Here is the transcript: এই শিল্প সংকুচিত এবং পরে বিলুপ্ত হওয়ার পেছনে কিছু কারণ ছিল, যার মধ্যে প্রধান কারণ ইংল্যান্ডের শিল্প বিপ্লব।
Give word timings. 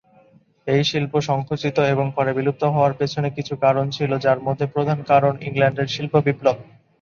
এই 0.67 0.81
শিল্প 0.83 1.13
সংকুচিত 1.29 1.77
এবং 1.93 2.05
পরে 2.15 2.31
বিলুপ্ত 2.33 2.63
হওয়ার 2.73 2.93
পেছনে 2.93 3.29
কিছু 3.37 3.53
কারণ 3.57 3.85
ছিল, 3.89 4.11
যার 4.17 4.39
মধ্যে 4.47 4.65
প্রধান 4.67 4.99
কারণ 5.11 5.33
ইংল্যান্ডের 5.47 5.87
শিল্প 5.87 6.13
বিপ্লব। 6.25 6.57